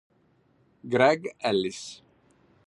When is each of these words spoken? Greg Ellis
Greg 0.95 1.29
Ellis 1.45 2.01